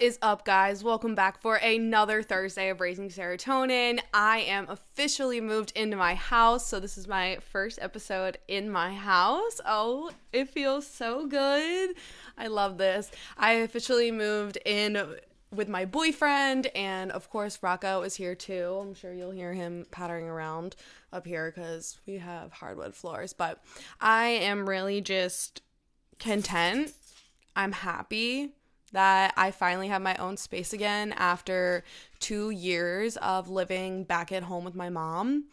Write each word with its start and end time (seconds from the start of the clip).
What 0.00 0.06
is 0.06 0.18
up, 0.22 0.46
guys? 0.46 0.82
Welcome 0.82 1.14
back 1.14 1.42
for 1.42 1.56
another 1.56 2.22
Thursday 2.22 2.70
of 2.70 2.80
Raising 2.80 3.10
Serotonin. 3.10 4.00
I 4.14 4.38
am 4.38 4.66
officially 4.70 5.42
moved 5.42 5.74
into 5.76 5.94
my 5.94 6.14
house, 6.14 6.66
so 6.66 6.80
this 6.80 6.96
is 6.96 7.06
my 7.06 7.36
first 7.52 7.78
episode 7.82 8.38
in 8.48 8.70
my 8.70 8.94
house. 8.94 9.60
Oh, 9.66 10.10
it 10.32 10.48
feels 10.48 10.86
so 10.86 11.26
good. 11.26 11.90
I 12.38 12.46
love 12.46 12.78
this. 12.78 13.10
I 13.36 13.52
officially 13.52 14.10
moved 14.10 14.56
in 14.64 15.16
with 15.54 15.68
my 15.68 15.84
boyfriend, 15.84 16.68
and 16.68 17.12
of 17.12 17.28
course, 17.28 17.58
Rocco 17.62 18.00
is 18.00 18.14
here 18.14 18.34
too. 18.34 18.78
I'm 18.80 18.94
sure 18.94 19.12
you'll 19.12 19.32
hear 19.32 19.52
him 19.52 19.84
pattering 19.90 20.30
around 20.30 20.76
up 21.12 21.26
here 21.26 21.52
because 21.54 21.98
we 22.06 22.16
have 22.16 22.52
hardwood 22.52 22.94
floors, 22.94 23.34
but 23.34 23.62
I 24.00 24.28
am 24.28 24.66
really 24.66 25.02
just 25.02 25.60
content. 26.18 26.94
I'm 27.54 27.72
happy 27.72 28.54
that 28.92 29.32
I 29.36 29.50
finally 29.50 29.88
have 29.88 30.02
my 30.02 30.16
own 30.16 30.36
space 30.36 30.72
again 30.72 31.12
after 31.12 31.84
two 32.18 32.50
years 32.50 33.16
of 33.18 33.48
living 33.48 34.04
back 34.04 34.32
at 34.32 34.44
home 34.44 34.64
with 34.64 34.74
my 34.74 34.88
mom. 34.88 35.44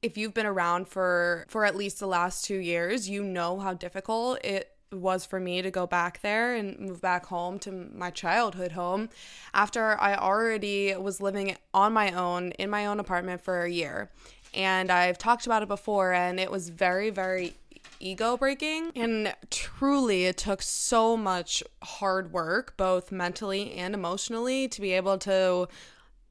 If 0.00 0.16
you've 0.16 0.34
been 0.34 0.46
around 0.46 0.88
for 0.88 1.46
for 1.48 1.64
at 1.64 1.76
least 1.76 2.00
the 2.00 2.06
last 2.06 2.44
two 2.44 2.58
years, 2.58 3.08
you 3.08 3.22
know 3.22 3.58
how 3.58 3.74
difficult 3.74 4.44
it 4.44 4.68
was 4.92 5.24
for 5.24 5.40
me 5.40 5.62
to 5.62 5.70
go 5.70 5.86
back 5.86 6.20
there 6.20 6.54
and 6.54 6.78
move 6.78 7.00
back 7.00 7.26
home 7.26 7.58
to 7.60 7.72
my 7.72 8.10
childhood 8.10 8.72
home 8.72 9.08
after 9.54 9.98
I 10.00 10.14
already 10.14 10.94
was 10.96 11.20
living 11.20 11.56
on 11.72 11.92
my 11.92 12.12
own 12.12 12.52
in 12.52 12.70
my 12.70 12.86
own 12.86 13.00
apartment 13.00 13.42
for 13.42 13.62
a 13.62 13.70
year. 13.70 14.10
And 14.54 14.90
I've 14.90 15.16
talked 15.16 15.46
about 15.46 15.62
it 15.62 15.68
before, 15.68 16.12
and 16.12 16.38
it 16.38 16.50
was 16.50 16.68
very, 16.68 17.08
very 17.08 17.54
ego 18.02 18.36
breaking. 18.36 18.92
And 18.94 19.34
truly, 19.50 20.24
it 20.26 20.36
took 20.36 20.62
so 20.62 21.16
much 21.16 21.62
hard 21.82 22.32
work, 22.32 22.76
both 22.76 23.12
mentally 23.12 23.72
and 23.72 23.94
emotionally, 23.94 24.68
to 24.68 24.80
be 24.80 24.92
able 24.92 25.18
to 25.18 25.68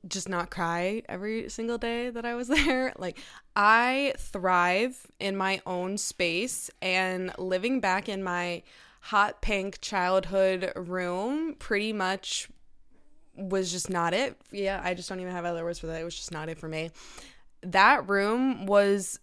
just 0.07 0.27
not 0.27 0.49
cry 0.49 1.03
every 1.07 1.49
single 1.49 1.77
day 1.77 2.09
that 2.09 2.25
I 2.25 2.35
was 2.35 2.47
there. 2.49 2.93
Like, 2.97 3.17
I 3.55 4.13
thrive 4.17 5.07
in 5.19 5.35
my 5.35 5.61
own 5.65 5.97
space, 5.97 6.69
and 6.81 7.31
living 7.37 7.79
back 7.79 8.09
in 8.09 8.23
my 8.23 8.63
hot 9.01 9.41
pink 9.41 9.81
childhood 9.81 10.71
room 10.75 11.55
pretty 11.55 11.91
much 11.91 12.49
was 13.35 13.71
just 13.71 13.89
not 13.89 14.13
it. 14.13 14.39
Yeah, 14.51 14.79
I 14.83 14.93
just 14.93 15.09
don't 15.09 15.19
even 15.19 15.31
have 15.31 15.45
other 15.45 15.63
words 15.63 15.79
for 15.79 15.87
that. 15.87 16.01
It 16.01 16.03
was 16.03 16.15
just 16.15 16.31
not 16.31 16.49
it 16.49 16.59
for 16.59 16.67
me. 16.67 16.91
That 17.63 18.07
room 18.09 18.65
was 18.65 19.19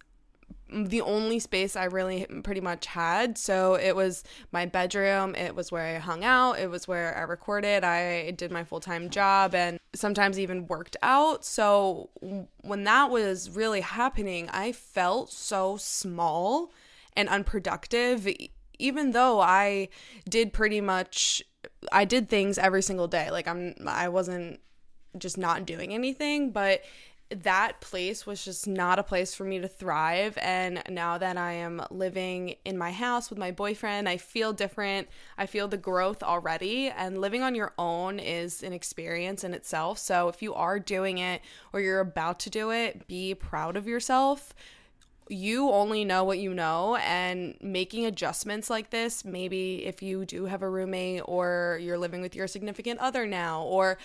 the 0.70 1.00
only 1.00 1.38
space 1.38 1.76
I 1.76 1.84
really 1.84 2.26
pretty 2.42 2.60
much 2.60 2.86
had. 2.86 3.38
So 3.38 3.74
it 3.74 3.96
was 3.96 4.24
my 4.52 4.66
bedroom, 4.66 5.34
it 5.34 5.54
was 5.54 5.72
where 5.72 5.96
I 5.96 5.98
hung 5.98 6.24
out, 6.24 6.58
it 6.58 6.70
was 6.70 6.86
where 6.86 7.16
I 7.16 7.22
recorded, 7.22 7.84
I 7.84 8.32
did 8.32 8.50
my 8.50 8.64
full 8.64 8.80
time 8.80 9.10
job, 9.10 9.54
and 9.54 9.78
sometimes 9.94 10.38
even 10.38 10.66
worked 10.66 10.96
out. 11.02 11.44
So 11.44 12.10
when 12.62 12.84
that 12.84 13.10
was 13.10 13.50
really 13.50 13.80
happening, 13.80 14.48
I 14.50 14.72
felt 14.72 15.32
so 15.32 15.76
small 15.76 16.72
and 17.16 17.28
unproductive, 17.28 18.28
even 18.78 19.12
though 19.12 19.40
I 19.40 19.88
did 20.28 20.52
pretty 20.52 20.80
much. 20.80 21.42
I 21.92 22.04
did 22.04 22.28
things 22.28 22.58
every 22.58 22.82
single 22.82 23.08
day. 23.08 23.30
Like 23.30 23.46
I'm 23.48 23.74
I 23.86 24.08
wasn't 24.08 24.60
just 25.16 25.38
not 25.38 25.66
doing 25.66 25.94
anything, 25.94 26.50
but 26.50 26.82
that 27.30 27.80
place 27.80 28.26
was 28.26 28.44
just 28.44 28.66
not 28.66 28.98
a 28.98 29.02
place 29.02 29.34
for 29.34 29.44
me 29.44 29.58
to 29.58 29.68
thrive. 29.68 30.38
And 30.40 30.82
now 30.88 31.18
that 31.18 31.36
I 31.36 31.52
am 31.52 31.82
living 31.90 32.56
in 32.64 32.78
my 32.78 32.90
house 32.90 33.28
with 33.28 33.38
my 33.38 33.50
boyfriend, 33.50 34.08
I 34.08 34.16
feel 34.16 34.52
different. 34.52 35.08
I 35.36 35.46
feel 35.46 35.68
the 35.68 35.76
growth 35.76 36.22
already. 36.22 36.88
And 36.88 37.20
living 37.20 37.42
on 37.42 37.54
your 37.54 37.74
own 37.78 38.18
is 38.18 38.62
an 38.62 38.72
experience 38.72 39.44
in 39.44 39.52
itself. 39.52 39.98
So 39.98 40.28
if 40.28 40.42
you 40.42 40.54
are 40.54 40.78
doing 40.78 41.18
it 41.18 41.42
or 41.72 41.80
you're 41.80 42.00
about 42.00 42.40
to 42.40 42.50
do 42.50 42.70
it, 42.70 43.06
be 43.06 43.34
proud 43.34 43.76
of 43.76 43.86
yourself 43.86 44.54
you 45.30 45.70
only 45.70 46.04
know 46.04 46.24
what 46.24 46.38
you 46.38 46.54
know 46.54 46.96
and 46.96 47.54
making 47.60 48.06
adjustments 48.06 48.70
like 48.70 48.90
this 48.90 49.24
maybe 49.24 49.84
if 49.84 50.02
you 50.02 50.24
do 50.24 50.46
have 50.46 50.62
a 50.62 50.68
roommate 50.68 51.22
or 51.24 51.78
you're 51.82 51.98
living 51.98 52.20
with 52.20 52.34
your 52.34 52.46
significant 52.46 52.98
other 53.00 53.26
now 53.26 53.62
or 53.62 53.98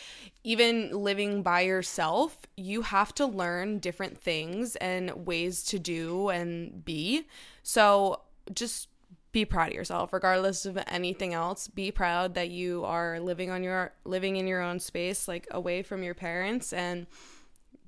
even 0.43 0.91
living 0.91 1.41
by 1.41 1.61
yourself 1.61 2.37
you 2.55 2.83
have 2.83 3.13
to 3.15 3.25
learn 3.25 3.79
different 3.79 4.17
things 4.17 4.75
and 4.77 5.25
ways 5.25 5.63
to 5.63 5.79
do 5.79 6.29
and 6.29 6.83
be. 6.85 7.27
So 7.63 8.21
just 8.53 8.89
be 9.31 9.45
proud 9.45 9.69
of 9.69 9.73
yourself 9.73 10.13
regardless 10.13 10.65
of 10.65 10.77
anything 10.87 11.33
else. 11.33 11.67
Be 11.67 11.91
proud 11.91 12.35
that 12.35 12.49
you 12.49 12.85
are 12.85 13.19
living 13.19 13.49
on 13.49 13.63
your 13.63 13.93
living 14.05 14.35
in 14.35 14.47
your 14.47 14.61
own 14.61 14.79
space 14.79 15.27
like 15.27 15.47
away 15.51 15.81
from 15.81 16.03
your 16.03 16.13
parents 16.13 16.71
and 16.71 17.07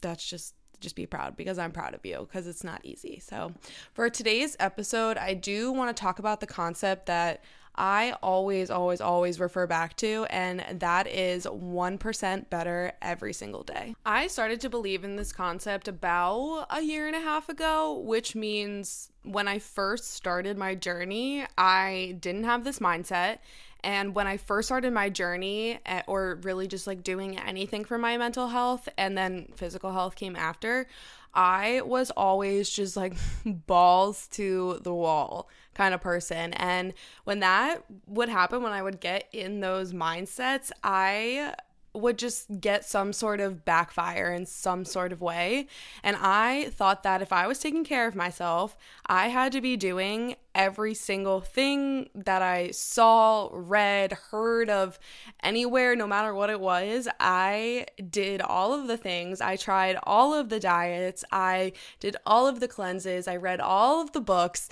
that's 0.01 0.27
just 0.27 0.55
just 0.79 0.95
be 0.95 1.05
proud 1.05 1.35
because 1.35 1.57
I'm 1.57 1.71
proud 1.71 1.93
of 1.93 2.05
you 2.05 2.27
because 2.29 2.47
it's 2.47 2.63
not 2.63 2.81
easy. 2.83 3.19
So, 3.19 3.53
for 3.93 4.09
today's 4.09 4.55
episode, 4.59 5.17
I 5.17 5.33
do 5.33 5.71
want 5.71 5.95
to 5.95 5.99
talk 5.99 6.19
about 6.19 6.39
the 6.39 6.47
concept 6.47 7.05
that 7.07 7.43
I 7.77 8.15
always, 8.23 8.69
always, 8.69 9.01
always 9.01 9.39
refer 9.39 9.67
back 9.67 9.97
to, 9.97 10.25
and 10.29 10.79
that 10.79 11.07
is 11.07 11.45
1% 11.45 12.49
better 12.49 12.93
every 13.01 13.33
single 13.33 13.63
day. 13.63 13.95
I 14.05 14.27
started 14.27 14.61
to 14.61 14.69
believe 14.69 15.03
in 15.03 15.17
this 15.17 15.33
concept 15.33 15.87
about 15.87 16.67
a 16.69 16.81
year 16.81 17.07
and 17.07 17.15
a 17.15 17.19
half 17.19 17.49
ago, 17.49 17.99
which 17.99 18.35
means 18.35 19.11
when 19.23 19.47
I 19.47 19.59
first 19.59 20.13
started 20.13 20.57
my 20.57 20.75
journey, 20.75 21.45
I 21.57 22.17
didn't 22.19 22.45
have 22.45 22.63
this 22.63 22.79
mindset. 22.79 23.39
And 23.85 24.15
when 24.15 24.25
I 24.25 24.37
first 24.37 24.67
started 24.67 24.91
my 24.93 25.09
journey, 25.09 25.79
eh, 25.85 26.01
or 26.07 26.39
really 26.41 26.67
just 26.67 26.87
like 26.87 27.03
doing 27.03 27.37
anything 27.39 27.85
for 27.85 27.99
my 27.99 28.17
mental 28.17 28.47
health, 28.47 28.89
and 28.97 29.15
then 29.15 29.53
physical 29.55 29.93
health 29.93 30.15
came 30.15 30.35
after, 30.35 30.87
I 31.35 31.81
was 31.85 32.09
always 32.11 32.67
just 32.69 32.97
like 32.97 33.13
balls 33.45 34.27
to 34.29 34.79
the 34.81 34.93
wall 34.93 35.49
kind 35.75 35.93
of 35.93 36.01
person. 36.01 36.53
And 36.53 36.93
when 37.25 37.41
that 37.41 37.83
would 38.07 38.29
happen, 38.29 38.63
when 38.63 38.71
I 38.73 38.81
would 38.81 38.99
get 38.99 39.29
in 39.31 39.59
those 39.59 39.93
mindsets, 39.93 40.71
I 40.83 41.53
would 41.95 42.17
just 42.17 42.59
get 42.59 42.85
some 42.85 43.13
sort 43.13 43.39
of 43.39 43.65
backfire 43.65 44.31
in 44.31 44.45
some 44.45 44.85
sort 44.85 45.11
of 45.11 45.21
way. 45.21 45.67
And 46.03 46.17
I 46.19 46.69
thought 46.71 47.03
that 47.03 47.21
if 47.21 47.31
I 47.31 47.47
was 47.47 47.59
taking 47.59 47.83
care 47.83 48.07
of 48.07 48.15
myself, 48.15 48.77
I 49.05 49.29
had 49.29 49.51
to 49.53 49.61
be 49.61 49.77
doing 49.77 50.35
every 50.53 50.93
single 50.93 51.41
thing 51.41 52.09
that 52.15 52.41
I 52.41 52.71
saw, 52.71 53.49
read, 53.51 54.13
heard 54.31 54.69
of 54.69 54.97
anywhere, 55.43 55.95
no 55.95 56.07
matter 56.07 56.33
what 56.33 56.49
it 56.49 56.59
was. 56.59 57.07
I 57.19 57.87
did 58.09 58.41
all 58.41 58.73
of 58.73 58.87
the 58.87 58.97
things. 58.97 59.41
I 59.41 59.57
tried 59.57 59.97
all 60.03 60.33
of 60.33 60.49
the 60.49 60.59
diets. 60.59 61.23
I 61.31 61.73
did 61.99 62.15
all 62.25 62.47
of 62.47 62.59
the 62.59 62.67
cleanses. 62.67 63.27
I 63.27 63.35
read 63.35 63.59
all 63.59 64.01
of 64.01 64.13
the 64.13 64.21
books. 64.21 64.69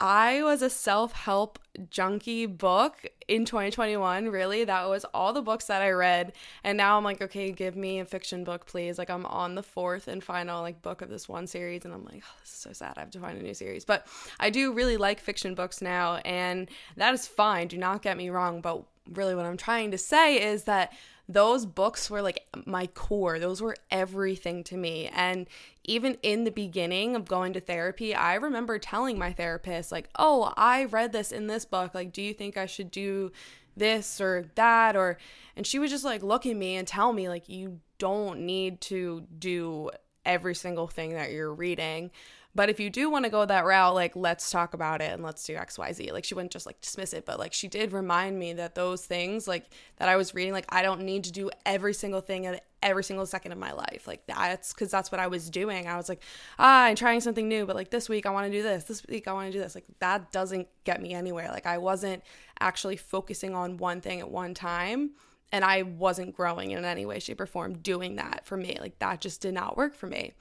I 0.00 0.42
was 0.42 0.60
a 0.60 0.68
self 0.68 1.12
help 1.12 1.58
junkie 1.88 2.44
book 2.44 3.06
in 3.28 3.46
2021. 3.46 4.28
Really, 4.28 4.64
that 4.64 4.88
was 4.88 5.04
all 5.14 5.32
the 5.32 5.40
books 5.40 5.66
that 5.66 5.80
I 5.80 5.90
read. 5.90 6.34
And 6.62 6.76
now 6.76 6.98
I'm 6.98 7.04
like, 7.04 7.22
okay, 7.22 7.50
give 7.50 7.76
me 7.76 8.00
a 8.00 8.04
fiction 8.04 8.44
book, 8.44 8.66
please. 8.66 8.98
Like, 8.98 9.08
I'm 9.08 9.24
on 9.24 9.54
the 9.54 9.62
fourth 9.62 10.06
and 10.06 10.22
final 10.22 10.60
like 10.60 10.82
book 10.82 11.00
of 11.00 11.08
this 11.08 11.28
one 11.28 11.46
series, 11.46 11.86
and 11.86 11.94
I'm 11.94 12.04
like, 12.04 12.22
oh, 12.26 12.36
this 12.40 12.52
is 12.52 12.58
so 12.58 12.72
sad. 12.72 12.94
I 12.96 13.00
have 13.00 13.10
to 13.12 13.20
find 13.20 13.38
a 13.38 13.42
new 13.42 13.54
series. 13.54 13.86
But 13.86 14.06
I 14.38 14.50
do 14.50 14.72
really 14.72 14.98
like 14.98 15.18
fiction 15.18 15.54
books 15.54 15.80
now, 15.80 16.16
and 16.16 16.68
that 16.96 17.14
is 17.14 17.26
fine. 17.26 17.68
Do 17.68 17.78
not 17.78 18.02
get 18.02 18.18
me 18.18 18.28
wrong. 18.28 18.60
But 18.60 18.82
really, 19.12 19.34
what 19.34 19.46
I'm 19.46 19.56
trying 19.56 19.92
to 19.92 19.98
say 19.98 20.42
is 20.42 20.64
that 20.64 20.92
those 21.28 21.66
books 21.66 22.08
were 22.08 22.22
like 22.22 22.46
my 22.66 22.86
core. 22.86 23.38
Those 23.38 23.60
were 23.60 23.76
everything 23.90 24.62
to 24.64 24.76
me. 24.76 25.08
And 25.08 25.48
even 25.84 26.18
in 26.22 26.44
the 26.44 26.50
beginning 26.50 27.16
of 27.16 27.26
going 27.26 27.52
to 27.54 27.60
therapy, 27.60 28.14
I 28.14 28.34
remember 28.34 28.78
telling 28.78 29.18
my 29.18 29.32
therapist, 29.32 29.90
like, 29.90 30.08
oh, 30.18 30.52
I 30.56 30.84
read 30.84 31.12
this 31.12 31.32
in 31.32 31.48
this 31.48 31.64
book. 31.64 31.94
Like, 31.94 32.12
do 32.12 32.22
you 32.22 32.32
think 32.32 32.56
I 32.56 32.66
should 32.66 32.90
do 32.90 33.32
this 33.76 34.20
or 34.20 34.46
that? 34.54 34.94
Or, 34.96 35.18
and 35.56 35.66
she 35.66 35.78
would 35.78 35.90
just 35.90 36.04
like 36.04 36.22
look 36.22 36.46
at 36.46 36.56
me 36.56 36.76
and 36.76 36.86
tell 36.86 37.12
me, 37.12 37.28
like, 37.28 37.48
you 37.48 37.80
don't 37.98 38.40
need 38.40 38.80
to 38.82 39.26
do 39.38 39.90
every 40.26 40.54
single 40.54 40.86
thing 40.86 41.14
that 41.14 41.32
you're 41.32 41.54
reading. 41.54 42.10
But 42.56 42.70
if 42.70 42.80
you 42.80 42.88
do 42.88 43.10
want 43.10 43.26
to 43.26 43.30
go 43.30 43.44
that 43.44 43.66
route, 43.66 43.94
like 43.94 44.16
let's 44.16 44.50
talk 44.50 44.72
about 44.72 45.02
it 45.02 45.12
and 45.12 45.22
let's 45.22 45.44
do 45.44 45.54
XYZ. 45.54 46.10
Like 46.10 46.24
she 46.24 46.34
wouldn't 46.34 46.52
just 46.52 46.64
like 46.64 46.80
dismiss 46.80 47.12
it, 47.12 47.26
but 47.26 47.38
like 47.38 47.52
she 47.52 47.68
did 47.68 47.92
remind 47.92 48.38
me 48.38 48.54
that 48.54 48.74
those 48.74 49.04
things 49.04 49.46
like 49.46 49.66
that 49.98 50.08
I 50.08 50.16
was 50.16 50.34
reading, 50.34 50.54
like 50.54 50.64
I 50.70 50.80
don't 50.80 51.02
need 51.02 51.24
to 51.24 51.32
do 51.32 51.50
every 51.66 51.92
single 51.92 52.22
thing 52.22 52.46
at 52.46 52.64
every 52.82 53.04
single 53.04 53.26
second 53.26 53.52
of 53.52 53.58
my 53.58 53.72
life. 53.72 54.06
Like 54.06 54.26
that's 54.26 54.72
because 54.72 54.90
that's 54.90 55.12
what 55.12 55.20
I 55.20 55.26
was 55.26 55.50
doing. 55.50 55.86
I 55.86 55.98
was 55.98 56.08
like, 56.08 56.22
ah, 56.58 56.84
I'm 56.84 56.96
trying 56.96 57.20
something 57.20 57.46
new, 57.46 57.66
but 57.66 57.76
like 57.76 57.90
this 57.90 58.08
week 58.08 58.24
I 58.24 58.30
want 58.30 58.50
to 58.50 58.58
do 58.58 58.62
this. 58.62 58.84
This 58.84 59.04
week 59.06 59.28
I 59.28 59.34
want 59.34 59.48
to 59.48 59.52
do 59.52 59.62
this. 59.62 59.74
Like 59.74 59.84
that 59.98 60.32
doesn't 60.32 60.66
get 60.84 61.02
me 61.02 61.12
anywhere. 61.12 61.50
Like 61.50 61.66
I 61.66 61.76
wasn't 61.76 62.22
actually 62.58 62.96
focusing 62.96 63.54
on 63.54 63.76
one 63.76 64.00
thing 64.00 64.20
at 64.20 64.30
one 64.30 64.54
time 64.54 65.10
and 65.52 65.64
I 65.64 65.82
wasn't 65.82 66.36
growing 66.36 66.72
in 66.72 66.84
any 66.84 67.06
way, 67.06 67.18
shape, 67.18 67.40
or 67.40 67.46
form 67.46 67.78
doing 67.78 68.16
that 68.16 68.44
for 68.44 68.56
me. 68.56 68.76
Like 68.80 68.98
that 68.98 69.20
just 69.20 69.40
did 69.40 69.54
not 69.54 69.76
work 69.76 69.94
for 69.94 70.06
me. 70.06 70.32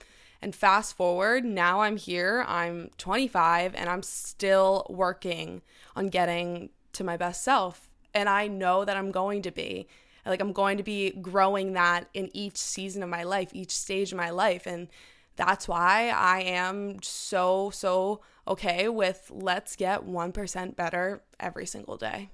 And 0.42 0.54
fast 0.54 0.98
forward, 0.98 1.46
now 1.46 1.82
I'm 1.82 1.98
here, 1.98 2.44
I'm 2.48 2.90
25, 2.98 3.74
and 3.76 3.90
I'm 3.90 4.04
still 4.04 4.86
working 4.90 5.62
on 5.96 6.08
getting 6.08 6.70
to 6.94 7.04
my 7.04 7.18
best 7.18 7.44
self. 7.44 7.90
And 8.14 8.30
I 8.30 8.48
know 8.48 8.86
that 8.86 8.98
I'm 8.98 9.12
going 9.12 9.42
to 9.44 9.52
be. 9.52 9.88
Like 10.26 10.42
I'm 10.42 10.54
going 10.54 10.78
to 10.78 10.84
be 10.84 11.12
growing 11.12 11.74
that 11.74 12.10
in 12.14 12.30
each 12.34 12.58
season 12.58 13.04
of 13.04 13.10
my 13.10 13.24
life, 13.24 13.50
each 13.54 13.72
stage 13.72 14.12
of 14.12 14.18
my 14.18 14.32
life. 14.32 14.66
And 14.66 14.88
that's 15.36 15.68
why 15.68 16.10
I 16.10 16.42
am 16.42 17.02
so, 17.02 17.70
so 17.70 18.22
okay 18.48 18.90
with 18.90 19.32
let's 19.34 19.76
get 19.76 20.06
1% 20.06 20.76
better 20.76 21.22
every 21.40 21.66
single 21.66 21.98
day. 21.98 22.30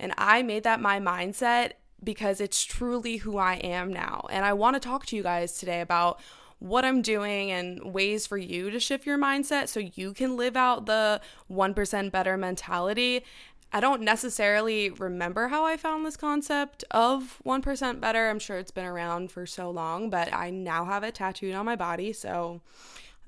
And 0.00 0.12
I 0.18 0.42
made 0.42 0.64
that 0.64 0.80
my 0.80 0.98
mindset 0.98 1.72
because 2.02 2.40
it's 2.40 2.64
truly 2.64 3.18
who 3.18 3.36
I 3.36 3.54
am 3.56 3.92
now. 3.92 4.26
And 4.30 4.44
I 4.44 4.54
want 4.54 4.74
to 4.74 4.80
talk 4.80 5.06
to 5.06 5.16
you 5.16 5.22
guys 5.22 5.58
today 5.58 5.80
about 5.80 6.20
what 6.58 6.84
I'm 6.84 7.02
doing 7.02 7.50
and 7.50 7.92
ways 7.92 8.26
for 8.26 8.36
you 8.36 8.70
to 8.70 8.80
shift 8.80 9.06
your 9.06 9.18
mindset 9.18 9.68
so 9.68 9.80
you 9.80 10.12
can 10.12 10.36
live 10.36 10.56
out 10.56 10.86
the 10.86 11.20
1% 11.50 12.10
better 12.10 12.36
mentality. 12.36 13.24
I 13.72 13.80
don't 13.80 14.02
necessarily 14.02 14.90
remember 14.90 15.48
how 15.48 15.64
I 15.64 15.76
found 15.76 16.04
this 16.04 16.16
concept 16.16 16.84
of 16.90 17.40
1% 17.46 18.00
better. 18.00 18.28
I'm 18.28 18.38
sure 18.40 18.58
it's 18.58 18.72
been 18.72 18.84
around 18.84 19.30
for 19.30 19.46
so 19.46 19.70
long, 19.70 20.10
but 20.10 20.32
I 20.34 20.50
now 20.50 20.86
have 20.86 21.04
it 21.04 21.14
tattooed 21.14 21.54
on 21.54 21.66
my 21.66 21.76
body. 21.76 22.12
So 22.12 22.62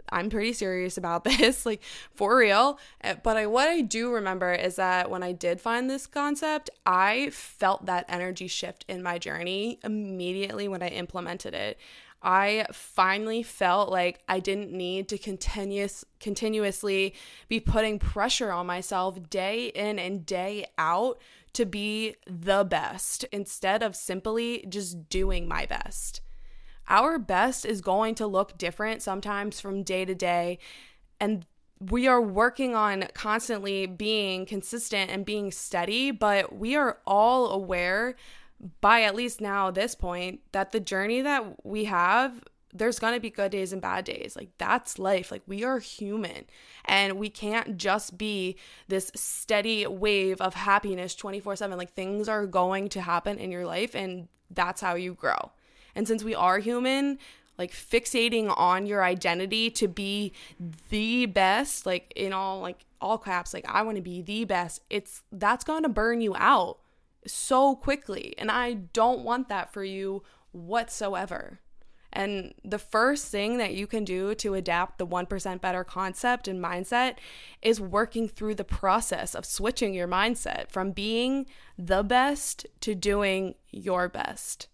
I'm 0.09 0.31
pretty 0.31 0.53
serious 0.53 0.97
about 0.97 1.25
this, 1.25 1.67
like 1.67 1.83
for 2.15 2.37
real. 2.37 2.79
Eh, 3.03 3.15
but 3.23 3.37
I, 3.37 3.47
what 3.47 3.69
I 3.69 3.81
do 3.81 4.13
remember 4.13 4.53
is 4.53 4.77
that 4.77 5.11
when 5.11 5.23
I 5.23 5.33
did 5.33 5.61
find 5.61 5.89
this 5.89 6.07
concept, 6.07 6.71
I 6.85 7.31
felt 7.31 7.87
that 7.87 8.07
energy 8.09 8.47
shift 8.47 8.85
in 8.89 9.03
my 9.03 9.19
journey 9.19 9.79
immediately 9.85 10.69
when 10.69 10.83
I 10.83 10.89
implemented 10.89 11.55
it. 11.55 11.79
I 12.23 12.67
finally 12.73 13.43
felt 13.43 13.91
like 13.91 14.21
I 14.29 14.39
didn't 14.39 14.71
need 14.71 15.09
to 15.09 15.19
continuous 15.19 16.05
continuously 16.21 17.15
be 17.49 17.59
putting 17.59 17.99
pressure 17.99 18.53
on 18.53 18.67
myself 18.67 19.29
day 19.29 19.67
in 19.67 19.99
and 19.99 20.25
day 20.25 20.67
out 20.79 21.19
to 21.55 21.67
be 21.67 22.15
the 22.27 22.65
best 22.65 23.25
instead 23.33 23.83
of 23.83 23.97
simply 23.97 24.65
just 24.69 25.09
doing 25.09 25.49
my 25.49 25.67
best 25.67 26.21
our 26.89 27.19
best 27.19 27.65
is 27.65 27.81
going 27.81 28.15
to 28.17 28.27
look 28.27 28.59
different 28.59 29.03
sometimes 29.03 29.61
from 29.61 29.83
day 29.83 30.05
to 30.05 30.15
day. 30.15 30.59
And 31.21 31.47
we 31.91 32.07
are 32.07 32.21
working 32.21 32.75
on 32.75 33.09
constantly 33.15 33.87
being 33.87 34.47
consistent 34.47 35.11
and 35.11 35.25
being 35.25 35.51
steady, 35.51 36.11
but 36.11 36.57
we 36.57 36.77
are 36.77 36.99
all 37.07 37.51
aware 37.51 38.15
by 38.81 39.03
at 39.03 39.15
least 39.15 39.41
now 39.41 39.71
this 39.71 39.95
point 39.95 40.41
that 40.53 40.71
the 40.71 40.81
journey 40.81 41.21
that 41.21 41.67
we 41.67 41.85
have 41.85 42.43
there's 42.75 42.99
going 42.99 43.13
to 43.15 43.21
be 43.21 43.31
good 43.31 43.53
days 43.53 43.73
and 43.73 43.83
bad 43.83 44.05
days. 44.05 44.35
Like 44.35 44.49
that's 44.57 44.99
life. 44.99 45.31
Like 45.31 45.43
we 45.47 45.63
are 45.63 45.79
human 45.79 46.47
and 46.87 47.19
we 47.19 47.29
can't 47.29 47.77
just 47.77 48.17
be 48.17 48.57
this 48.89 49.11
steady 49.15 49.87
wave 49.87 50.41
of 50.41 50.55
happiness 50.55 51.15
24/7. 51.15 51.77
Like 51.77 51.93
things 51.93 52.29
are 52.29 52.47
going 52.47 52.89
to 52.91 53.03
happen 53.03 53.39
in 53.39 53.51
your 53.51 53.67
life 53.67 53.95
and 53.95 54.29
that's 54.51 54.81
how 54.81 54.95
you 54.95 55.15
grow. 55.15 55.53
And 55.95 56.09
since 56.09 56.25
we 56.25 56.35
are 56.35 56.59
human, 56.59 57.19
like 57.59 57.73
fixating 57.73 58.53
on 58.57 58.87
your 58.87 59.05
identity 59.05 59.71
to 59.71 59.89
be 59.89 60.33
the 60.89 61.27
best, 61.27 61.87
like 61.87 62.13
in 62.17 62.33
all 62.33 62.61
like 62.61 62.85
all 63.01 63.19
caps, 63.19 63.53
like 63.53 63.67
I 63.69 63.83
want 63.83 63.97
to 63.97 64.03
be 64.03 64.23
the 64.23 64.45
best, 64.45 64.81
it's 64.91 65.23
that's 65.31 65.65
going 65.65 65.83
to 65.83 65.89
burn 65.89 66.21
you 66.21 66.35
out 66.37 66.79
so 67.27 67.77
quickly. 67.77 68.35
And 68.39 68.51
I 68.51 68.75
don't 68.75 69.21
want 69.21 69.49
that 69.49 69.73
for 69.73 69.85
you 69.85 70.23
whatsoever. 70.53 71.61
And 72.13 72.53
the 72.63 72.79
first 72.79 73.29
thing 73.29 73.57
that 73.57 73.73
you 73.73 73.87
can 73.87 74.05
do 74.05 74.35
to 74.35 74.53
adapt 74.55 74.99
the 74.99 75.07
1% 75.07 75.61
better 75.63 75.83
concept 75.83 76.47
and 76.47 76.63
mindset 76.63 77.17
is 77.63 77.81
working 77.81 78.29
through 78.29 78.57
the 78.57 78.65
process 78.65 79.35
of 79.35 79.47
switching 79.47 79.95
your 79.95 80.09
mindset 80.09 80.71
from 80.71 80.93
being 80.93 81.47
the 81.79 82.03
best 82.03 82.67
to 82.81 82.95
doing 82.95 83.55
your 83.71 84.11
best 84.11 84.69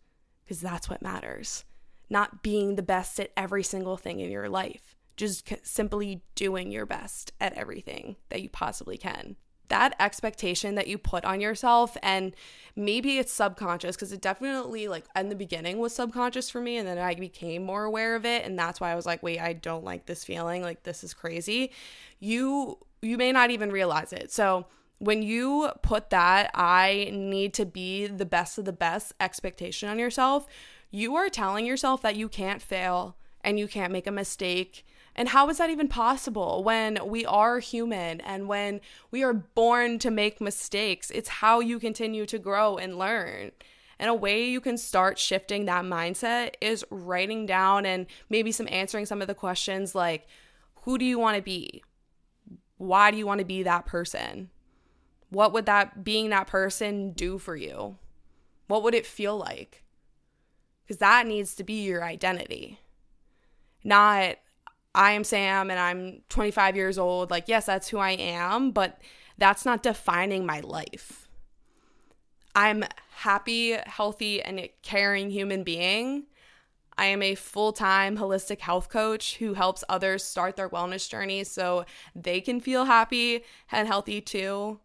because 0.49 0.63
that's 0.63 0.89
what 0.89 1.03
matters. 1.03 1.67
Not 2.09 2.43
being 2.43 2.77
the 2.77 2.83
best 2.83 3.21
at 3.21 3.33
every 3.37 3.63
single 3.63 3.99
thing 3.99 4.21
in 4.21 4.31
your 4.31 4.49
life, 4.49 4.97
just 5.15 5.53
simply 5.63 6.23
doing 6.35 6.73
your 6.73 6.87
best 6.87 7.35
at 7.39 7.53
everything 7.53 8.17
that 8.31 8.41
you 8.41 8.49
possibly 8.49 8.97
can. 8.97 9.37
That 9.69 9.95
expectation 10.01 10.75
that 10.77 10.87
you 10.87 10.97
put 10.97 11.27
on 11.27 11.43
yourself, 11.43 11.99
and 12.03 12.35
maybe 12.75 13.19
it's 13.19 13.31
subconscious 13.31 13.95
because 13.95 14.11
it 14.11 14.23
definitely, 14.23 14.89
like, 14.89 15.05
in 15.15 15.29
the 15.29 15.35
beginning 15.35 15.77
was 15.77 15.95
subconscious 15.95 16.49
for 16.49 16.63
me, 16.63 16.79
and 16.79 16.89
then 16.89 16.97
I 16.97 17.15
became 17.15 17.63
more 17.63 17.85
aware 17.85 18.17
of 18.17 18.25
it. 18.25 18.47
And 18.47 18.59
that's 18.59 18.81
why 18.81 18.91
I 18.91 18.95
was 18.95 19.05
like, 19.05 19.23
wait, 19.23 19.41
I 19.41 19.53
don't 19.53 19.85
like 19.85 20.07
this 20.07 20.25
feeling. 20.25 20.63
Like, 20.63 20.85
this 20.85 21.05
is 21.05 21.13
crazy. 21.13 21.73
You, 22.21 22.79
you 23.03 23.19
may 23.19 23.33
not 23.33 23.51
even 23.51 23.71
realize 23.71 24.15
it. 24.15 24.33
So, 24.33 24.65
when 24.99 25.23
you 25.23 25.71
put 25.83 26.11
that 26.11 26.51
I 26.55 27.11
need 27.13 27.55
to 27.55 27.65
be 27.65 28.07
the 28.07 28.27
best 28.27 28.59
of 28.59 28.65
the 28.65 28.73
best 28.73 29.13
expectation 29.21 29.89
on 29.89 29.99
yourself, 29.99 30.47
you 30.91 31.15
are 31.17 31.29
telling 31.29 31.67
yourself 31.67 32.03
that 32.03 32.17
you 32.17 32.29
can't 32.29 32.63
fail 32.63 33.17
and 33.43 33.59
you 33.59 33.69
can't 33.69 33.93
make 33.93 34.07
a 34.07 34.13
mistake. 34.13 34.85
And 35.15 35.29
how 35.29 35.49
is 35.49 35.59
that 35.59 35.71
even 35.71 35.89
possible 35.89 36.63
when 36.63 36.99
we 37.07 37.25
are 37.27 37.59
human 37.59 38.21
and 38.21 38.49
when 38.49 38.81
we 39.11 39.23
are 39.23 39.33
born 39.33 39.99
to 40.01 40.11
make 40.11 40.41
mistakes? 40.41 41.11
It's 41.11 41.29
how 41.29 41.61
you 41.61 41.79
continue 41.79 42.27
to 42.27 42.39
grow 42.39 42.77
and 42.77 42.99
learn. 42.99 43.53
And 43.99 44.09
a 44.09 44.15
way 44.15 44.49
you 44.49 44.61
can 44.61 44.79
start 44.79 45.19
shifting 45.19 45.65
that 45.65 45.85
mindset 45.85 46.55
is 46.61 46.85
writing 46.91 47.47
down 47.47 47.85
and 47.85 48.07
maybe 48.31 48.53
some 48.53 48.69
answering 48.71 49.07
some 49.07 49.21
of 49.21 49.27
the 49.27 49.35
questions 49.35 49.95
like 49.95 50.27
who 50.83 50.99
do 50.99 51.05
you 51.05 51.19
want 51.19 51.37
to 51.37 51.43
be? 51.43 51.83
Why 52.77 53.11
do 53.11 53.17
you 53.19 53.27
want 53.27 53.41
to 53.41 53.45
be 53.45 53.65
that 53.65 53.87
person? 53.87 54.51
What 55.31 55.53
would 55.53 55.67
that 55.67 56.05
being 56.05 56.31
that 56.31 56.47
person 56.47 57.13
do 57.13 57.39
for 57.39 57.57
you? 57.57 57.97
What 58.67 58.83
would 58.83 58.95
it 58.95 59.07
feel 59.07 59.37
like? 59.37 59.85
Because 60.85 60.99
that 60.99 61.27
needs 61.27 61.55
to 61.57 61.65
be 61.65 61.85
your 61.85 62.03
identity. 62.03 62.81
Not, 63.85 64.37
I 64.95 65.13
am 65.13 65.25
Sam 65.25 65.71
and 65.71 65.79
I'm 65.79 66.23
25 66.29 66.77
years 66.77 66.99
old. 66.99 67.31
Like, 67.31 67.45
yes, 67.47 67.67
that's 67.67 67.89
who 67.89 67.99
I 67.99 68.13
am, 68.13 68.71
but 68.71 69.01
that's 69.37 69.65
not 69.65 69.83
defining 69.83 70.47
my 70.47 70.61
life. 70.61 71.29
I'm 72.55 72.85
happy, 73.11 73.73
healthy, 73.87 74.43
and 74.43 74.69
caring 74.83 75.31
human 75.31 75.63
being. 75.63 76.25
I 76.97 77.07
am 77.07 77.23
a 77.23 77.37
full 77.37 77.73
time 77.73 78.19
holistic 78.19 78.59
health 78.59 78.89
coach 78.89 79.37
who 79.37 79.55
helps 79.55 79.85
others 79.89 80.25
start 80.25 80.57
their 80.57 80.69
wellness 80.69 81.09
journey 81.09 81.45
so 81.45 81.85
they 82.17 82.41
can 82.41 82.61
feel 82.61 82.87
happy 82.87 83.45
and 83.71 83.87
healthy 83.87 84.21
too. 84.21 84.81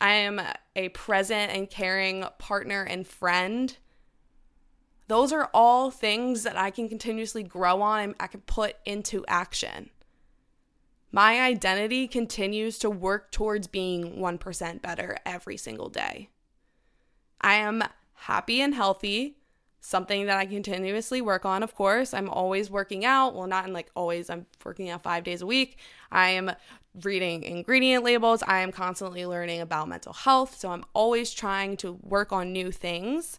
I 0.00 0.12
am 0.12 0.40
a 0.76 0.88
present 0.90 1.52
and 1.52 1.68
caring 1.68 2.24
partner 2.38 2.82
and 2.82 3.06
friend. 3.06 3.76
Those 5.08 5.32
are 5.32 5.50
all 5.54 5.90
things 5.90 6.42
that 6.42 6.56
I 6.56 6.70
can 6.70 6.88
continuously 6.88 7.42
grow 7.42 7.82
on 7.82 8.00
and 8.00 8.14
I 8.20 8.26
can 8.26 8.42
put 8.42 8.76
into 8.84 9.24
action. 9.26 9.90
My 11.10 11.40
identity 11.40 12.06
continues 12.06 12.78
to 12.80 12.90
work 12.90 13.32
towards 13.32 13.66
being 13.66 14.16
1% 14.16 14.82
better 14.82 15.16
every 15.24 15.56
single 15.56 15.88
day. 15.88 16.28
I 17.40 17.54
am 17.54 17.82
happy 18.14 18.60
and 18.60 18.74
healthy 18.74 19.37
something 19.80 20.26
that 20.26 20.38
I 20.38 20.46
continuously 20.46 21.20
work 21.20 21.44
on. 21.44 21.62
Of 21.62 21.74
course, 21.74 22.12
I'm 22.12 22.28
always 22.28 22.70
working 22.70 23.04
out. 23.04 23.34
Well, 23.34 23.46
not 23.46 23.66
in 23.66 23.72
like 23.72 23.90
always, 23.94 24.30
I'm 24.30 24.46
working 24.64 24.90
out 24.90 25.02
five 25.02 25.24
days 25.24 25.42
a 25.42 25.46
week. 25.46 25.78
I 26.10 26.30
am 26.30 26.52
reading 27.02 27.42
ingredient 27.44 28.04
labels. 28.04 28.42
I 28.42 28.60
am 28.60 28.72
constantly 28.72 29.24
learning 29.24 29.60
about 29.60 29.88
mental 29.88 30.12
health. 30.12 30.58
So 30.58 30.70
I'm 30.70 30.84
always 30.94 31.32
trying 31.32 31.76
to 31.78 31.92
work 32.02 32.32
on 32.32 32.52
new 32.52 32.72
things. 32.72 33.38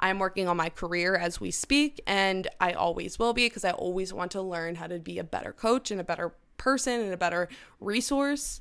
I'm 0.00 0.18
working 0.18 0.46
on 0.46 0.56
my 0.56 0.68
career 0.68 1.16
as 1.16 1.40
we 1.40 1.50
speak, 1.50 2.00
and 2.06 2.46
I 2.60 2.72
always 2.72 3.18
will 3.18 3.32
be 3.32 3.46
because 3.46 3.64
I 3.64 3.72
always 3.72 4.12
want 4.12 4.30
to 4.32 4.42
learn 4.42 4.76
how 4.76 4.86
to 4.86 5.00
be 5.00 5.18
a 5.18 5.24
better 5.24 5.52
coach 5.52 5.90
and 5.90 6.00
a 6.00 6.04
better 6.04 6.34
person 6.56 7.00
and 7.00 7.12
a 7.12 7.16
better 7.16 7.48
resource. 7.80 8.60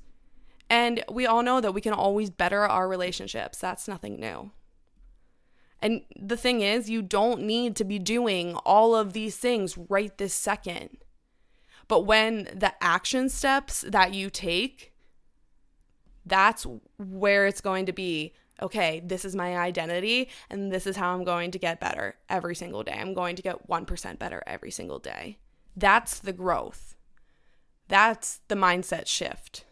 And 0.69 1.03
we 1.11 1.25
all 1.25 1.43
know 1.43 1.61
that 1.61 1.73
we 1.73 1.81
can 1.81 1.93
always 1.93 2.29
better 2.29 2.67
our 2.67 2.87
relationships. 2.87 3.59
That's 3.59 3.87
nothing 3.87 4.19
new. 4.19 4.51
And 5.81 6.01
the 6.19 6.37
thing 6.37 6.61
is, 6.61 6.89
you 6.89 7.01
don't 7.01 7.41
need 7.41 7.75
to 7.75 7.83
be 7.83 7.99
doing 7.99 8.55
all 8.57 8.95
of 8.95 9.13
these 9.13 9.37
things 9.37 9.77
right 9.77 10.15
this 10.17 10.33
second. 10.33 10.97
But 11.87 12.01
when 12.01 12.49
the 12.53 12.73
action 12.81 13.29
steps 13.29 13.85
that 13.87 14.13
you 14.13 14.29
take, 14.29 14.93
that's 16.25 16.65
where 16.97 17.45
it's 17.47 17.61
going 17.61 17.85
to 17.85 17.93
be 17.93 18.33
okay, 18.61 19.01
this 19.05 19.23
is 19.23 19.35
my 19.35 19.57
identity, 19.57 20.29
and 20.49 20.71
this 20.71 20.87
is 20.87 20.95
how 20.95 21.13
I'm 21.13 21.23
going 21.23 21.51
to 21.51 21.59
get 21.59 21.79
better 21.79 22.15
every 22.29 22.55
single 22.55 22.83
day. 22.83 22.97
I'm 22.99 23.13
going 23.13 23.35
to 23.35 23.41
get 23.41 23.67
1% 23.67 24.19
better 24.19 24.43
every 24.47 24.71
single 24.71 24.99
day. 24.99 25.37
That's 25.75 26.19
the 26.19 26.33
growth. 26.33 26.95
That's 27.87 28.41
the 28.47 28.55
mindset 28.55 29.07
shift. 29.07 29.65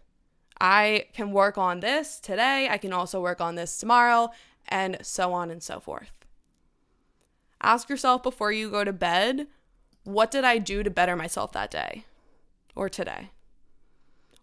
I 0.62 1.06
can 1.14 1.32
work 1.32 1.58
on 1.58 1.80
this 1.80 2.20
today. 2.20 2.70
I 2.70 2.78
can 2.78 2.94
also 2.94 3.20
work 3.20 3.42
on 3.42 3.56
this 3.56 3.78
tomorrow 3.78 4.30
and 4.68 4.98
so 5.02 5.34
on 5.34 5.50
and 5.50 5.62
so 5.62 5.80
forth. 5.80 6.26
Ask 7.62 7.90
yourself 7.90 8.24
before 8.24 8.52
you 8.52 8.70
go 8.70 8.84
to 8.84 8.94
bed 8.94 9.48
what 10.06 10.30
did 10.30 10.44
I 10.44 10.60
do 10.60 10.84
to 10.84 10.90
better 10.90 11.16
myself 11.16 11.52
that 11.54 11.72
day 11.72 12.06
or 12.76 12.90
today? 12.90 13.32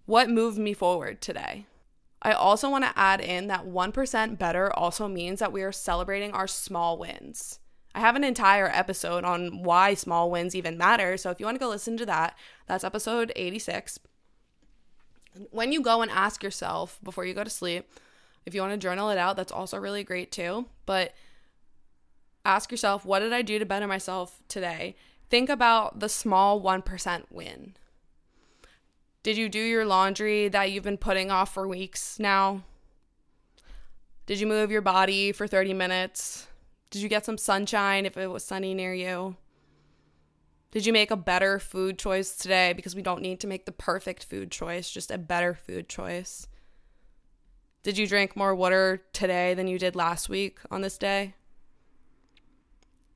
What 0.06 0.28
moved 0.28 0.58
me 0.58 0.74
forward 0.74 1.20
today? 1.20 1.66
I 2.20 2.32
also 2.32 2.68
want 2.68 2.84
to 2.84 2.98
add 2.98 3.20
in 3.20 3.46
that 3.46 3.66
1% 3.66 4.38
better 4.38 4.72
also 4.72 5.08
means 5.08 5.38
that 5.38 5.52
we 5.52 5.62
are 5.62 5.72
celebrating 5.72 6.32
our 6.32 6.46
small 6.46 6.98
wins. 6.98 7.60
I 7.94 8.00
have 8.00 8.16
an 8.16 8.24
entire 8.24 8.68
episode 8.68 9.24
on 9.24 9.62
why 9.62 9.94
small 9.94 10.30
wins 10.30 10.54
even 10.54 10.78
matter. 10.78 11.16
So 11.16 11.30
if 11.30 11.38
you 11.38 11.46
want 11.46 11.56
to 11.56 11.64
go 11.64 11.68
listen 11.68 11.96
to 11.98 12.06
that, 12.06 12.36
that's 12.66 12.84
episode 12.84 13.32
86. 13.36 13.98
When 15.50 15.72
you 15.72 15.80
go 15.80 16.02
and 16.02 16.10
ask 16.10 16.42
yourself 16.42 16.98
before 17.02 17.24
you 17.24 17.34
go 17.34 17.44
to 17.44 17.50
sleep, 17.50 17.88
if 18.46 18.54
you 18.54 18.60
want 18.60 18.72
to 18.72 18.78
journal 18.78 19.10
it 19.10 19.18
out, 19.18 19.36
that's 19.36 19.52
also 19.52 19.78
really 19.78 20.04
great 20.04 20.32
too. 20.32 20.66
But 20.86 21.14
ask 22.44 22.70
yourself, 22.70 23.04
what 23.04 23.20
did 23.20 23.32
I 23.32 23.42
do 23.42 23.58
to 23.58 23.66
better 23.66 23.86
myself 23.86 24.42
today? 24.48 24.96
Think 25.30 25.48
about 25.48 26.00
the 26.00 26.08
small 26.08 26.60
1% 26.60 27.24
win. 27.30 27.74
Did 29.22 29.36
you 29.36 29.48
do 29.48 29.60
your 29.60 29.86
laundry 29.86 30.48
that 30.48 30.72
you've 30.72 30.82
been 30.84 30.98
putting 30.98 31.30
off 31.30 31.54
for 31.54 31.68
weeks 31.68 32.18
now? 32.18 32.64
Did 34.26 34.40
you 34.40 34.46
move 34.46 34.70
your 34.70 34.82
body 34.82 35.32
for 35.32 35.46
30 35.46 35.74
minutes? 35.74 36.48
Did 36.90 37.02
you 37.02 37.08
get 37.08 37.24
some 37.24 37.38
sunshine 37.38 38.04
if 38.04 38.16
it 38.16 38.26
was 38.26 38.44
sunny 38.44 38.74
near 38.74 38.92
you? 38.92 39.36
Did 40.72 40.86
you 40.86 40.92
make 40.92 41.10
a 41.10 41.16
better 41.16 41.58
food 41.58 41.98
choice 41.98 42.34
today? 42.36 42.72
Because 42.72 42.96
we 42.96 43.02
don't 43.02 43.22
need 43.22 43.40
to 43.40 43.46
make 43.46 43.66
the 43.66 43.72
perfect 43.72 44.24
food 44.24 44.50
choice, 44.50 44.90
just 44.90 45.10
a 45.10 45.18
better 45.18 45.54
food 45.54 45.88
choice. 45.88 46.48
Did 47.82 47.98
you 47.98 48.06
drink 48.06 48.36
more 48.36 48.54
water 48.54 49.02
today 49.12 49.54
than 49.54 49.66
you 49.66 49.78
did 49.78 49.96
last 49.96 50.28
week 50.28 50.58
on 50.70 50.82
this 50.82 50.98
day? 50.98 51.34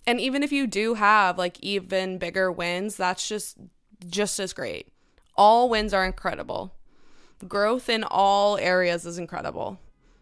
And 0.07 0.21
even 0.21 0.43
if 0.43 0.53
you 0.53 0.67
do 0.67 0.95
have 0.95 1.39
like 1.39 1.59
even 1.61 2.19
bigger 2.19 2.51
wins, 2.51 2.97
that's 2.97 3.29
just 3.29 3.59
just 4.07 4.39
as 4.39 4.53
great. 4.53 4.89
All 5.37 5.69
wins 5.69 5.95
are 5.95 6.05
incredible. 6.05 6.75
Growth 7.47 7.89
in 7.89 8.05
all 8.05 8.57
areas 8.59 9.05
is 9.05 9.19
incredible 9.19 9.79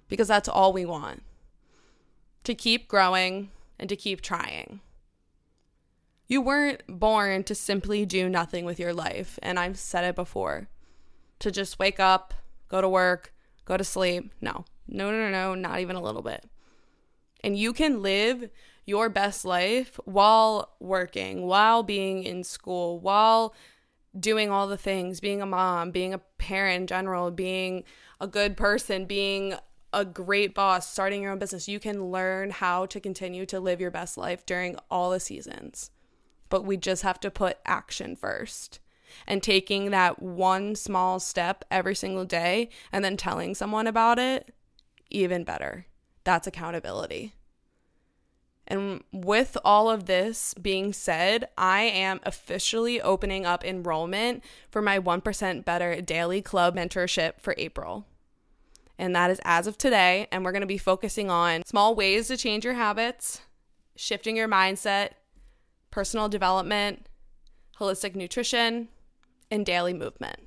because 0.09 0.29
that's 0.29 0.49
all 0.49 0.73
we 0.73 0.85
want 0.85 1.23
to 2.45 2.55
keep 2.55 2.89
growing 2.89 3.51
and 3.79 3.89
to 3.89 3.97
keep 3.97 4.21
trying. 4.21 4.81
You 6.27 6.41
weren't 6.41 6.83
born 6.89 7.45
to 7.45 7.55
simply 7.55 8.07
do 8.07 8.29
nothing 8.29 8.65
with 8.65 8.79
your 8.79 8.95
life. 8.95 9.39
And 9.43 9.59
I've 9.59 9.79
said 9.79 10.05
it 10.05 10.15
before 10.15 10.69
to 11.41 11.51
just 11.51 11.79
wake 11.79 12.01
up, 12.01 12.33
go 12.69 12.81
to 12.81 12.89
work, 12.89 13.34
go 13.65 13.77
to 13.77 13.85
sleep. 13.85 14.33
No, 14.41 14.65
no, 14.87 15.11
no, 15.11 15.29
no, 15.29 15.31
no, 15.31 15.55
not 15.55 15.81
even 15.81 15.97
a 15.97 16.03
little 16.03 16.23
bit. 16.23 16.45
And 17.43 17.59
you 17.59 17.73
can 17.73 18.03
live 18.03 18.49
your 18.87 19.09
best 19.09 19.45
life 19.45 19.99
while 20.05 20.75
working, 20.81 21.47
while 21.47 21.83
being 21.83 22.23
in 22.23 22.45
school, 22.45 22.99
while 23.01 23.55
doing 24.19 24.51
all 24.51 24.67
the 24.67 24.77
things, 24.77 25.21
being 25.21 25.43
a 25.43 25.47
mom, 25.47 25.91
being 25.91 26.15
a 26.15 26.19
parent 26.19 26.83
in 26.83 26.87
general, 26.87 27.31
being 27.31 27.85
a 28.21 28.27
good 28.27 28.57
person, 28.57 29.07
being 29.07 29.55
a 29.93 30.05
great 30.05 30.55
boss, 30.55 30.91
starting 30.91 31.23
your 31.23 31.33
own 31.33 31.39
business, 31.39 31.69
you 31.69 31.79
can 31.79 32.11
learn 32.11 32.51
how 32.51 32.87
to 32.87 33.01
continue 33.01 33.47
to 33.47 33.61
live 33.61 33.81
your 33.81 33.91
best 33.91 34.19
life 34.19 34.45
during 34.45 34.77
all 34.91 35.11
the 35.11 35.21
seasons. 35.21 35.91
But 36.49 36.65
we 36.65 36.77
just 36.77 37.03
have 37.03 37.21
to 37.21 37.31
put 37.31 37.59
action 37.65 38.17
first. 38.17 38.81
And 39.27 39.43
taking 39.43 39.91
that 39.91 40.21
one 40.21 40.75
small 40.75 41.21
step 41.21 41.65
every 41.71 41.95
single 41.95 42.25
day 42.25 42.69
and 42.93 43.05
then 43.05 43.17
telling 43.17 43.55
someone 43.55 43.87
about 43.87 44.19
it, 44.19 44.55
even 45.11 45.45
better. 45.45 45.87
That's 46.25 46.47
accountability. 46.47 47.35
And 48.67 49.05
with 49.13 49.59
all 49.65 49.91
of 49.91 50.07
this 50.07 50.55
being 50.55 50.93
said, 50.93 51.49
I 51.59 51.83
am 51.83 52.21
officially 52.23 53.01
opening 53.01 53.45
up 53.45 53.65
enrollment 53.65 54.43
for 54.71 54.81
my 54.81 54.99
1% 54.99 55.65
Better 55.65 56.01
Daily 56.01 56.41
Club 56.41 56.75
mentorship 56.75 57.41
for 57.41 57.55
April. 57.59 58.07
And 58.99 59.15
that 59.15 59.31
is 59.31 59.41
as 59.45 59.67
of 59.67 59.77
today. 59.77 60.29
And 60.33 60.45
we're 60.45 60.53
going 60.53 60.63
to 60.63 60.67
be 60.67 60.79
focusing 60.79 61.31
on 61.31 61.63
small 61.67 61.95
ways 61.95 62.29
to 62.29 62.37
change 62.37 62.65
your 62.65 62.75
habits, 62.75 63.43
shifting 63.97 64.37
your 64.37 64.49
mindset, 64.49 65.11
personal 65.91 66.29
development, 66.29 67.07
holistic 67.79 68.15
nutrition, 68.15 68.89
and 69.51 69.65
daily 69.65 69.93
movement. 69.93 70.41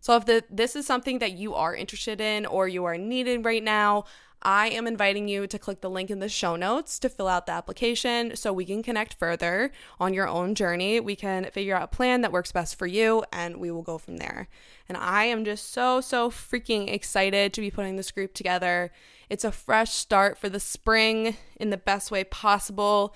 So, 0.00 0.16
if 0.16 0.24
the, 0.24 0.44
this 0.50 0.76
is 0.76 0.86
something 0.86 1.18
that 1.18 1.32
you 1.32 1.54
are 1.54 1.74
interested 1.74 2.20
in 2.20 2.46
or 2.46 2.66
you 2.66 2.84
are 2.84 2.96
needed 2.96 3.44
right 3.44 3.62
now, 3.62 4.04
I 4.42 4.68
am 4.68 4.86
inviting 4.86 5.28
you 5.28 5.46
to 5.46 5.58
click 5.58 5.82
the 5.82 5.90
link 5.90 6.10
in 6.10 6.18
the 6.18 6.28
show 6.28 6.56
notes 6.56 6.98
to 7.00 7.10
fill 7.10 7.28
out 7.28 7.44
the 7.44 7.52
application 7.52 8.36
so 8.36 8.52
we 8.52 8.64
can 8.64 8.82
connect 8.82 9.14
further 9.14 9.70
on 9.98 10.14
your 10.14 10.26
own 10.26 10.54
journey. 10.54 10.98
We 10.98 11.14
can 11.14 11.44
figure 11.52 11.76
out 11.76 11.82
a 11.82 11.88
plan 11.88 12.22
that 12.22 12.32
works 12.32 12.50
best 12.50 12.76
for 12.76 12.86
you 12.86 13.22
and 13.34 13.58
we 13.58 13.70
will 13.70 13.82
go 13.82 13.98
from 13.98 14.16
there. 14.16 14.48
And 14.88 14.96
I 14.96 15.24
am 15.24 15.44
just 15.44 15.70
so, 15.72 16.00
so 16.00 16.30
freaking 16.30 16.90
excited 16.90 17.52
to 17.52 17.60
be 17.60 17.70
putting 17.70 17.96
this 17.96 18.10
group 18.10 18.32
together. 18.32 18.90
It's 19.28 19.44
a 19.44 19.52
fresh 19.52 19.92
start 19.92 20.38
for 20.38 20.48
the 20.48 20.58
spring 20.58 21.36
in 21.56 21.68
the 21.68 21.76
best 21.76 22.10
way 22.10 22.24
possible. 22.24 23.14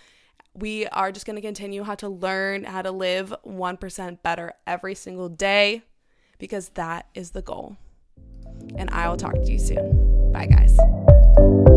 We 0.57 0.87
are 0.87 1.11
just 1.11 1.27
going 1.27 1.37
to 1.37 1.43
continue 1.43 1.83
how 1.83 1.97
to 1.97 2.09
learn 2.09 2.65
how 2.65 2.83
to 2.83 2.93
live 2.93 3.35
1% 3.45 4.23
better 4.23 4.55
every 4.67 4.95
single 4.95 5.29
day 5.29 5.83
because 6.39 6.69
that 6.71 7.09
is 7.15 7.31
the 7.31 7.43
goal. 7.43 7.77
And 8.77 8.89
I 8.91 9.09
will 9.09 9.17
talk 9.17 9.35
to 9.35 9.51
you 9.51 9.59
soon. 9.59 10.33
Bye, 10.33 10.47
guys. 10.47 11.74